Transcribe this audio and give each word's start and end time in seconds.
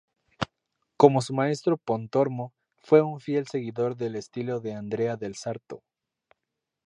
Como 0.97 1.21
su 1.21 1.31
maestro 1.35 1.77
Pontormo, 1.77 2.55
fue 2.81 3.03
un 3.03 3.19
fiel 3.19 3.45
seguidor 3.45 3.95
del 3.95 4.15
estilo 4.15 4.59
de 4.59 4.73
Andrea 4.73 5.15
del 5.15 5.35
Sarto. 5.35 5.83